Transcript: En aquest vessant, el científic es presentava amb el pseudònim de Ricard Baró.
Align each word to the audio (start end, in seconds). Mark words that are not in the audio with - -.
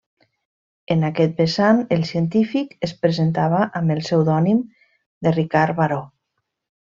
En 0.93 1.03
aquest 1.09 1.35
vessant, 1.41 1.81
el 1.95 2.05
científic 2.11 2.73
es 2.89 2.95
presentava 3.05 3.61
amb 3.81 3.95
el 3.97 4.01
pseudònim 4.07 4.63
de 5.27 5.35
Ricard 5.39 5.77
Baró. 5.81 6.01